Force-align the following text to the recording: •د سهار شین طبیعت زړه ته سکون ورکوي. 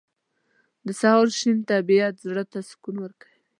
•د 0.85 0.87
سهار 0.99 1.27
شین 1.39 1.57
طبیعت 1.71 2.13
زړه 2.25 2.43
ته 2.51 2.59
سکون 2.69 2.95
ورکوي. 3.01 3.39